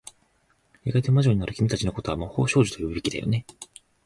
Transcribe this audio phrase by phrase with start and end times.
[0.83, 3.45] やがて魔女になる君たちの事は、魔法少女と呼ぶべきだよね。